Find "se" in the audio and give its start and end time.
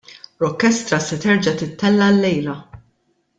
1.07-1.15